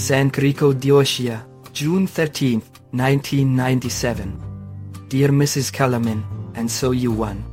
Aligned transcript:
San 0.00 0.30
Quirico 0.30 0.72
d'Orcia, 0.72 1.46
June 1.74 2.06
13, 2.06 2.62
1997. 2.92 4.32
Dear 5.08 5.28
Mrs. 5.28 5.70
Kellerman, 5.70 6.24
and 6.54 6.70
so 6.70 6.92
you 6.92 7.12
won. 7.12 7.44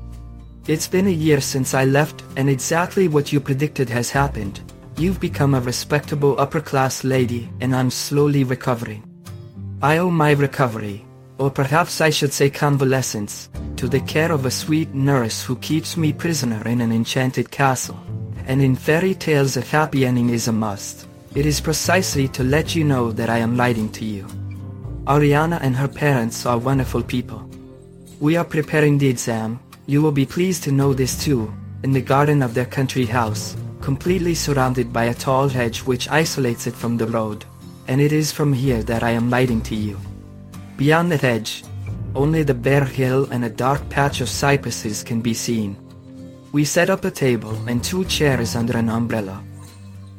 It's 0.65 0.87
been 0.87 1.07
a 1.07 1.21
year 1.25 1.41
since 1.41 1.73
I 1.73 1.83
left, 1.83 2.23
and 2.37 2.49
exactly 2.49 3.09
what 3.09 3.33
you 3.33 3.41
predicted 3.41 3.89
has 3.89 4.09
happened. 4.09 4.61
You've 4.95 5.19
become 5.19 5.55
a 5.55 5.59
respectable 5.59 6.39
upper 6.39 6.61
class 6.61 7.03
lady, 7.03 7.49
and 7.59 7.75
I'm 7.75 7.91
slowly 7.91 8.45
recovering. 8.45 9.03
I 9.81 9.97
owe 9.97 10.09
my 10.09 10.31
recovery, 10.31 11.05
or 11.37 11.51
perhaps 11.51 11.99
I 11.99 12.09
should 12.09 12.31
say 12.31 12.49
convalescence, 12.49 13.49
to 13.75 13.89
the 13.89 13.99
care 13.99 14.31
of 14.31 14.45
a 14.45 14.51
sweet 14.51 14.93
nurse 14.93 15.43
who 15.43 15.57
keeps 15.57 15.97
me 15.97 16.13
prisoner 16.13 16.65
in 16.65 16.79
an 16.79 16.93
enchanted 16.93 17.51
castle. 17.51 17.99
And 18.47 18.61
in 18.61 18.73
fairy 18.75 19.15
tales 19.15 19.57
a 19.57 19.61
happy 19.61 20.05
ending 20.05 20.29
is 20.29 20.47
a 20.47 20.53
must. 20.53 21.06
It 21.37 21.45
is 21.45 21.61
precisely 21.61 22.27
to 22.29 22.43
let 22.43 22.73
you 22.73 22.83
know 22.83 23.11
that 23.11 23.29
I 23.29 23.37
am 23.37 23.55
writing 23.55 23.89
to 23.91 24.03
you. 24.03 24.25
Ariana 25.05 25.59
and 25.61 25.75
her 25.75 25.87
parents 25.87 26.47
are 26.47 26.57
wonderful 26.57 27.03
people. 27.03 27.47
We 28.19 28.37
are 28.37 28.43
preparing 28.43 28.97
the 28.97 29.07
exam, 29.07 29.59
you 29.85 30.01
will 30.01 30.11
be 30.11 30.25
pleased 30.25 30.63
to 30.63 30.71
know 30.71 30.95
this 30.95 31.23
too, 31.23 31.53
in 31.83 31.91
the 31.91 32.01
garden 32.01 32.41
of 32.41 32.55
their 32.55 32.65
country 32.65 33.05
house, 33.05 33.55
completely 33.81 34.33
surrounded 34.33 34.91
by 34.91 35.03
a 35.03 35.13
tall 35.13 35.47
hedge 35.47 35.81
which 35.81 36.09
isolates 36.09 36.65
it 36.65 36.73
from 36.73 36.97
the 36.97 37.05
road. 37.05 37.45
And 37.87 38.01
it 38.01 38.13
is 38.13 38.31
from 38.31 38.51
here 38.51 38.81
that 38.81 39.03
I 39.03 39.11
am 39.11 39.29
writing 39.29 39.61
to 39.69 39.75
you. 39.75 39.99
Beyond 40.75 41.11
that 41.11 41.21
hedge, 41.21 41.63
only 42.15 42.41
the 42.41 42.55
bare 42.55 42.85
hill 42.85 43.27
and 43.29 43.45
a 43.45 43.57
dark 43.65 43.87
patch 43.89 44.21
of 44.21 44.27
cypresses 44.29 45.03
can 45.03 45.21
be 45.21 45.35
seen. 45.35 45.77
We 46.51 46.65
set 46.65 46.89
up 46.89 47.05
a 47.05 47.11
table 47.11 47.53
and 47.67 47.83
two 47.83 48.05
chairs 48.05 48.55
under 48.55 48.75
an 48.75 48.89
umbrella. 48.89 49.43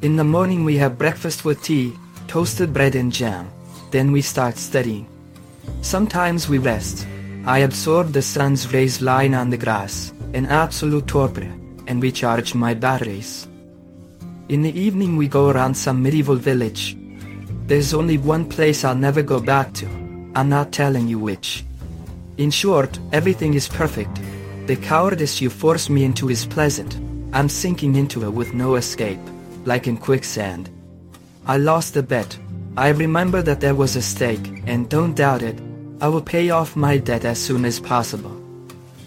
In 0.01 0.15
the 0.15 0.23
morning 0.23 0.63
we 0.63 0.77
have 0.77 0.97
breakfast 0.97 1.43
with 1.43 1.61
tea, 1.61 1.93
toasted 2.25 2.71
bread 2.71 2.95
and 2.95 3.11
jam. 3.11 3.51
Then 3.91 4.13
we 4.13 4.21
start 4.21 4.55
studying. 4.55 5.09
Sometimes 5.81 6.47
we 6.47 6.57
rest. 6.57 7.05
I 7.45 7.59
absorb 7.59 8.13
the 8.13 8.21
sun's 8.21 8.71
rays 8.71 9.01
lying 9.01 9.35
on 9.35 9.49
the 9.49 9.57
grass, 9.57 10.13
in 10.31 10.45
absolute 10.45 11.05
torpor, 11.05 11.51
and 11.87 12.01
recharge 12.01 12.55
my 12.55 12.73
batteries. 12.73 13.49
In 14.47 14.61
the 14.61 14.71
evening 14.79 15.17
we 15.17 15.27
go 15.27 15.49
around 15.49 15.75
some 15.75 16.01
medieval 16.01 16.37
village. 16.37 16.95
There's 17.67 17.93
only 17.93 18.17
one 18.17 18.47
place 18.47 18.85
I'll 18.85 18.95
never 18.95 19.21
go 19.21 19.41
back 19.41 19.73
to. 19.73 19.85
I'm 20.33 20.47
not 20.47 20.71
telling 20.71 21.09
you 21.09 21.19
which. 21.19 21.65
In 22.37 22.51
short, 22.51 22.97
everything 23.11 23.53
is 23.53 23.67
perfect. 23.67 24.17
The 24.65 24.77
cowardice 24.77 25.41
you 25.41 25.49
force 25.49 25.89
me 25.89 26.05
into 26.05 26.29
is 26.29 26.45
pleasant. 26.45 26.95
I'm 27.33 27.49
sinking 27.49 27.95
into 27.95 28.23
it 28.23 28.31
with 28.31 28.53
no 28.53 28.75
escape, 28.75 29.19
like 29.65 29.87
in 29.87 29.97
quicksand. 29.97 30.69
I 31.45 31.57
lost 31.57 31.93
the 31.93 32.03
bet. 32.03 32.37
I 32.77 32.89
remember 32.89 33.41
that 33.41 33.59
there 33.59 33.75
was 33.75 33.95
a 33.95 34.01
stake, 34.01 34.63
and 34.65 34.89
don't 34.89 35.15
doubt 35.15 35.41
it, 35.41 35.59
I 36.01 36.07
will 36.07 36.21
pay 36.21 36.49
off 36.49 36.75
my 36.75 36.97
debt 36.97 37.25
as 37.25 37.39
soon 37.39 37.65
as 37.65 37.79
possible. 37.79 38.35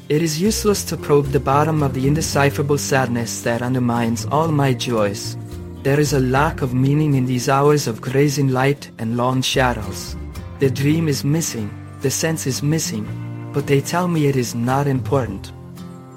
It 0.09 0.21
is 0.21 0.43
useless 0.43 0.85
to 0.85 0.97
probe 0.97 1.29
the 1.29 1.41
bottom 1.41 1.83
of 1.83 1.95
the 1.95 2.07
indecipherable 2.07 2.77
sadness 2.77 3.41
that 3.43 3.63
undermines 3.63 4.27
all 4.27 4.49
my 4.49 4.75
joys. 4.75 5.37
There 5.83 5.99
is 5.99 6.13
a 6.13 6.21
lack 6.21 6.61
of 6.61 6.75
meaning 6.75 7.15
in 7.15 7.25
these 7.25 7.49
hours 7.49 7.87
of 7.87 8.01
grazing 8.01 8.49
light 8.49 8.91
and 8.99 9.17
long 9.17 9.41
shadows. 9.41 10.17
The 10.59 10.71
dream 10.71 11.09
is 11.09 11.25
missing, 11.25 11.71
the 12.03 12.11
sense 12.11 12.47
is 12.47 12.63
missing, 12.63 13.07
but 13.53 13.67
they 13.67 13.81
tell 13.81 14.07
me 14.07 14.27
it 14.27 14.37
is 14.37 14.55
not 14.55 14.87
important. 14.87 15.53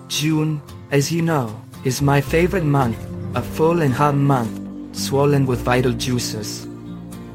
June, 0.07 0.61
as 0.91 1.11
you 1.11 1.21
know, 1.21 1.55
is 1.83 2.01
my 2.01 2.19
favorite 2.19 2.65
month, 2.65 2.97
a 3.35 3.41
full 3.41 3.81
and 3.81 3.93
hot 3.93 4.15
month, 4.15 4.95
swollen 4.95 5.45
with 5.45 5.59
vital 5.59 5.91
juices. 5.91 6.65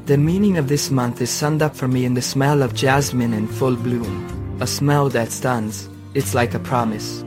The 0.07 0.17
meaning 0.17 0.57
of 0.57 0.67
this 0.67 0.89
month 0.89 1.21
is 1.21 1.29
summed 1.29 1.61
up 1.61 1.75
for 1.75 1.87
me 1.87 2.05
in 2.05 2.15
the 2.15 2.23
smell 2.23 2.63
of 2.63 2.73
jasmine 2.73 3.33
in 3.35 3.47
full 3.47 3.75
bloom, 3.75 4.57
a 4.59 4.65
smell 4.65 5.09
that 5.09 5.31
stuns, 5.31 5.89
it's 6.15 6.33
like 6.33 6.55
a 6.55 6.59
promise. 6.59 7.23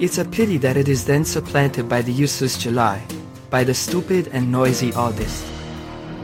It's 0.00 0.18
a 0.18 0.24
pity 0.24 0.56
that 0.58 0.76
it 0.76 0.88
is 0.88 1.04
then 1.04 1.24
supplanted 1.24 1.88
by 1.88 2.02
the 2.02 2.10
useless 2.10 2.58
July, 2.58 3.00
by 3.50 3.62
the 3.62 3.72
stupid 3.72 4.28
and 4.32 4.50
noisy 4.50 4.92
August. 4.94 5.44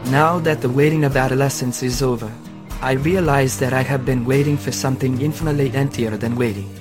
Now 0.06 0.40
that 0.40 0.60
the 0.60 0.68
waiting 0.68 1.04
of 1.04 1.16
adolescence 1.16 1.84
is 1.84 2.02
over, 2.02 2.32
I 2.82 2.92
realize 2.92 3.56
that 3.60 3.72
I 3.72 3.82
have 3.82 4.04
been 4.04 4.24
waiting 4.24 4.56
for 4.56 4.72
something 4.72 5.20
infinitely 5.20 5.70
emptier 5.74 6.16
than 6.16 6.34
waiting. 6.34 6.74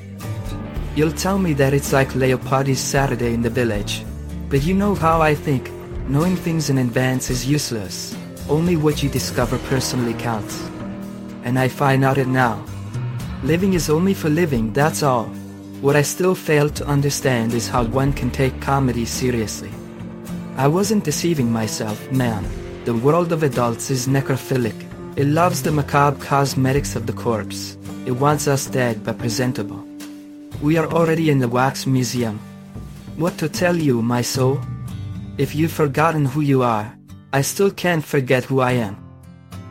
You'll 0.95 1.11
tell 1.11 1.38
me 1.38 1.53
that 1.53 1.75
it's 1.75 1.93
like 1.93 2.16
Leopardi's 2.16 2.79
Saturday 2.79 3.35
in 3.35 3.43
the 3.43 3.51
village, 3.51 4.03
but 4.50 4.63
you 4.63 4.74
know 4.74 4.96
how 4.96 5.22
I 5.22 5.35
think. 5.35 5.72
Knowing 6.08 6.38
things 6.38 6.69
in 6.69 6.78
advance 6.78 7.30
is 7.30 7.46
useless. 7.46 8.16
Only 8.50 8.78
what 8.78 9.03
you 9.03 9.09
discover 9.09 9.58
personally 9.69 10.13
counts. 10.13 10.62
And 11.44 11.59
I 11.59 11.68
find 11.68 12.06
out 12.06 12.18
it 12.18 12.28
now. 12.28 12.63
Living 13.44 13.74
is 13.74 13.90
only 13.90 14.13
for 14.13 14.30
living, 14.30 14.72
that's 14.74 15.03
all. 15.03 15.25
What 15.81 15.96
I 15.96 16.02
still 16.02 16.34
fail 16.34 16.69
to 16.69 16.88
understand 16.88 17.53
is 17.53 17.68
how 17.68 17.84
one 17.84 18.13
can 18.13 18.31
take 18.31 18.62
comedy 18.62 19.06
seriously. 19.06 19.72
I 20.56 20.68
wasn't 20.68 21.03
deceiving 21.03 21.52
myself, 21.52 22.12
man. 22.12 22.46
The 22.85 22.96
world 22.96 23.31
of 23.31 23.44
adults 23.44 23.91
is 23.91 24.08
necrophilic. 24.08 24.75
It 25.18 25.28
loves 25.28 25.62
the 25.62 25.72
macabre 25.72 26.24
cosmetics 26.24 26.96
of 26.96 27.06
the 27.06 27.14
corpse. 27.14 27.78
It 28.06 28.12
wants 28.12 28.47
us 28.47 28.68
dead 28.68 29.03
but 29.03 29.18
presentable. 29.18 29.85
We 30.62 30.78
are 30.78 30.88
already 30.88 31.29
in 31.29 31.40
the 31.40 31.47
wax 31.47 31.85
museum. 31.85 32.40
What 33.17 33.39
to 33.39 33.50
tell 33.50 33.75
you, 33.75 34.03
my 34.03 34.22
soul? 34.22 34.61
If 35.39 35.55
you've 35.55 35.72
forgotten 35.72 36.23
who 36.23 36.41
you 36.41 36.61
are, 36.61 36.95
I 37.33 37.41
still 37.41 37.72
can't 37.72 38.05
forget 38.05 38.44
who 38.44 38.59
I 38.59 38.73
am. 38.73 38.95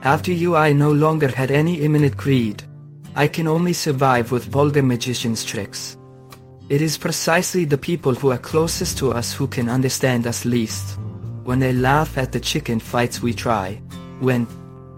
After 0.02 0.32
you 0.32 0.56
I 0.56 0.72
no 0.72 0.90
longer 0.90 1.28
had 1.28 1.52
any 1.52 1.80
imminent 1.82 2.16
creed. 2.16 2.64
I 3.14 3.28
can 3.28 3.46
only 3.46 3.72
survive 3.72 4.32
with 4.32 4.46
vulgar 4.46 4.82
magician's 4.82 5.44
tricks. 5.44 5.96
It 6.68 6.82
is 6.82 6.98
precisely 6.98 7.64
the 7.64 7.78
people 7.78 8.14
who 8.14 8.32
are 8.32 8.38
closest 8.38 8.98
to 8.98 9.12
us 9.12 9.32
who 9.32 9.46
can 9.46 9.68
understand 9.68 10.26
us 10.26 10.44
least. 10.44 10.98
When 11.44 11.60
they 11.60 11.72
laugh 11.72 12.18
at 12.18 12.32
the 12.32 12.40
chicken 12.40 12.80
fights 12.80 13.22
we 13.22 13.32
try. 13.32 13.80
When, 14.18 14.48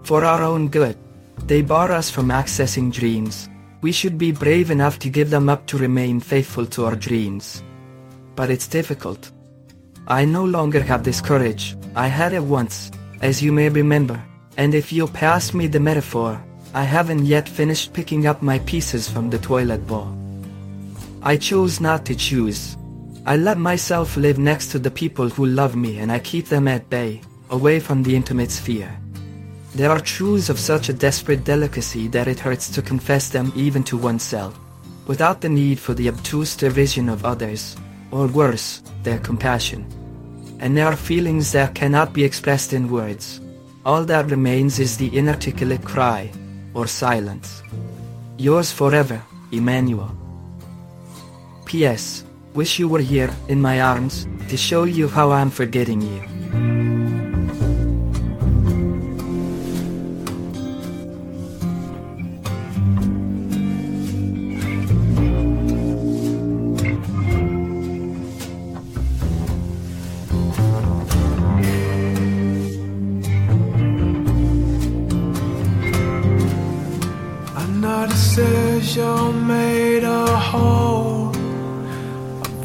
for 0.01 0.25
our 0.25 0.41
own 0.41 0.69
good. 0.69 0.97
They 1.45 1.61
bar 1.61 1.91
us 1.91 2.09
from 2.09 2.29
accessing 2.29 2.91
dreams. 2.91 3.47
We 3.81 3.91
should 3.91 4.17
be 4.17 4.31
brave 4.31 4.71
enough 4.71 4.97
to 4.99 5.09
give 5.09 5.29
them 5.29 5.49
up 5.49 5.67
to 5.67 5.77
remain 5.77 6.19
faithful 6.19 6.65
to 6.65 6.85
our 6.85 6.95
dreams. 6.95 7.61
But 8.39 8.49
it's 8.49 8.69
difficult. 8.69 9.31
I 10.07 10.23
no 10.23 10.45
longer 10.45 10.79
have 10.79 11.03
this 11.03 11.19
courage. 11.19 11.75
I 11.93 12.07
had 12.07 12.31
it 12.31 12.41
once, 12.41 12.89
as 13.21 13.43
you 13.43 13.51
may 13.51 13.67
remember. 13.67 14.23
And 14.55 14.73
if 14.73 14.93
you'll 14.93 15.09
pass 15.09 15.53
me 15.53 15.67
the 15.67 15.81
metaphor, 15.81 16.41
I 16.73 16.83
haven't 16.83 17.25
yet 17.25 17.49
finished 17.49 17.91
picking 17.91 18.27
up 18.27 18.41
my 18.41 18.59
pieces 18.59 19.09
from 19.09 19.29
the 19.29 19.39
toilet 19.39 19.85
bowl. 19.85 20.17
I 21.21 21.35
chose 21.35 21.81
not 21.81 22.05
to 22.05 22.15
choose. 22.15 22.77
I 23.25 23.35
let 23.35 23.57
myself 23.57 24.15
live 24.15 24.39
next 24.39 24.71
to 24.71 24.79
the 24.79 24.91
people 25.01 25.27
who 25.27 25.45
love 25.45 25.75
me 25.75 25.99
and 25.99 26.09
I 26.09 26.19
keep 26.19 26.47
them 26.47 26.69
at 26.69 26.89
bay, 26.89 27.19
away 27.49 27.81
from 27.81 28.03
the 28.03 28.15
intimate 28.15 28.51
sphere. 28.51 28.97
There 29.75 29.91
are 29.91 29.99
truths 29.99 30.47
of 30.47 30.59
such 30.59 30.87
a 30.87 30.93
desperate 30.93 31.43
delicacy 31.43 32.07
that 32.15 32.29
it 32.29 32.39
hurts 32.39 32.69
to 32.69 32.81
confess 32.81 33.27
them 33.27 33.51
even 33.53 33.83
to 33.83 33.97
oneself, 33.97 34.57
without 35.07 35.41
the 35.41 35.49
need 35.49 35.77
for 35.77 35.93
the 35.93 36.07
obtuse 36.07 36.55
derision 36.55 37.09
of 37.09 37.25
others, 37.25 37.75
or 38.11 38.27
worse, 38.27 38.81
their 39.03 39.19
compassion. 39.19 39.85
And 40.59 40.75
there 40.75 40.87
are 40.87 40.95
feelings 40.95 41.51
that 41.53 41.75
cannot 41.75 42.13
be 42.13 42.23
expressed 42.23 42.73
in 42.73 42.91
words. 42.91 43.39
All 43.85 44.03
that 44.05 44.29
remains 44.29 44.79
is 44.79 44.97
the 44.97 45.15
inarticulate 45.17 45.83
cry, 45.83 46.31
or 46.73 46.85
silence. 46.87 47.63
Yours 48.37 48.71
forever, 48.71 49.21
Emmanuel. 49.51 50.11
P.S. 51.65 52.23
Wish 52.53 52.79
you 52.79 52.87
were 52.87 52.99
here, 52.99 53.29
in 53.47 53.61
my 53.61 53.81
arms, 53.81 54.27
to 54.49 54.57
show 54.57 54.83
you 54.83 55.07
how 55.07 55.31
I'm 55.31 55.49
forgetting 55.49 56.01
you. 56.01 56.21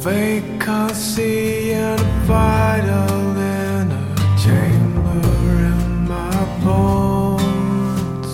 Vacancy 0.05 1.73
and 1.73 1.99
a 1.99 2.05
vital 2.27 3.39
in 3.39 3.91
a 3.91 4.05
chamber 4.45 5.25
in 5.73 6.07
my 6.07 6.45
bones. 6.63 8.33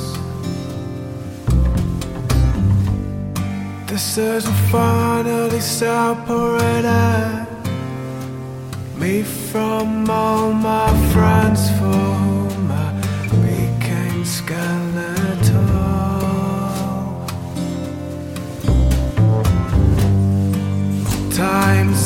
This 3.89 4.19
is 4.19 4.45
finally 4.73 5.61
separated 5.61 7.47
me 8.97 9.23
from 9.23 10.11
all 10.11 10.53
my 10.53 10.91
friends 11.13 11.71
for 11.79 12.03
whom 12.25 12.73
I 12.73 13.01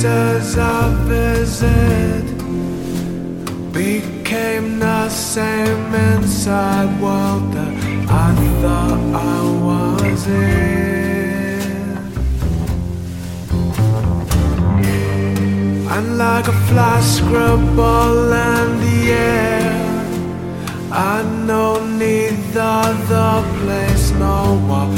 places 0.00 0.56
I 0.56 0.94
visit 1.08 2.24
became 3.72 4.78
the 4.78 5.08
same 5.10 5.94
inside 5.94 6.88
world 7.02 7.52
that 7.52 7.72
I 8.08 8.34
thought 8.60 9.00
I 9.14 9.40
was 9.66 10.26
in. 10.26 10.70
And 15.94 16.16
like 16.16 16.48
a 16.48 16.56
fly 16.68 17.00
scribble 17.00 18.32
in 18.32 18.68
the 18.84 19.12
air, 19.12 19.70
I 20.90 21.22
know 21.46 21.84
neither 21.84 22.82
the 23.12 23.44
place 23.58 24.10
nor 24.12 24.56
what 24.68 24.90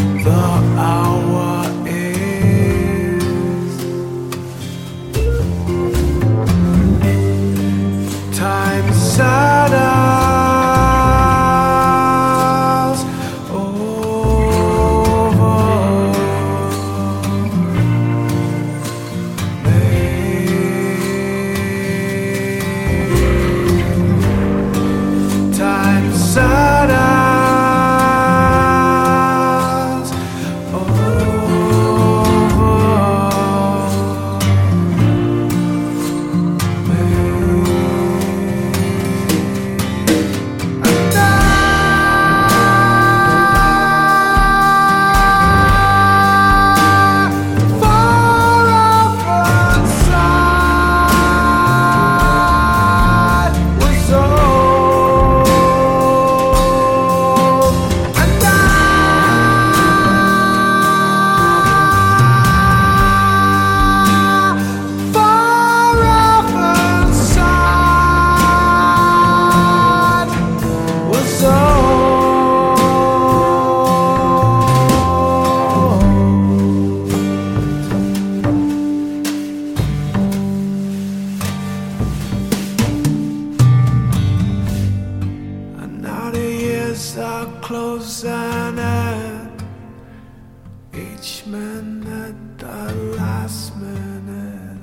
Each 90.94 91.46
minute, 91.46 92.58
the 92.58 92.92
last 93.16 93.74
minute, 93.76 94.78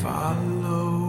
follow. 0.00 1.07